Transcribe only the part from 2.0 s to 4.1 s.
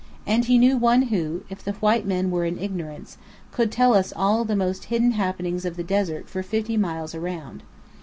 men were in ignorance, could tell